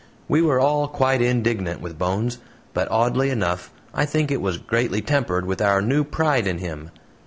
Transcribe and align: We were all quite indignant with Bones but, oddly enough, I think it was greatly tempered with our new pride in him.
We 0.27 0.41
were 0.41 0.59
all 0.59 0.87
quite 0.87 1.21
indignant 1.21 1.79
with 1.79 1.99
Bones 1.99 2.39
but, 2.73 2.89
oddly 2.89 3.29
enough, 3.29 3.71
I 3.93 4.05
think 4.05 4.31
it 4.31 4.41
was 4.41 4.57
greatly 4.57 5.03
tempered 5.03 5.45
with 5.45 5.61
our 5.61 5.79
new 5.79 6.03
pride 6.03 6.47
in 6.47 6.57
him. 6.57 6.89